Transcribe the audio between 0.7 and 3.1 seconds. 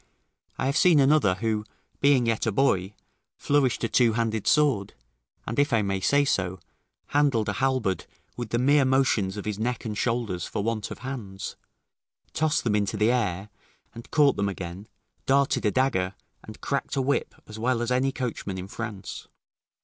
seen another who, being yet a boy,